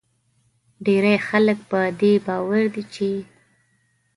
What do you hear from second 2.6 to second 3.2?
دي چې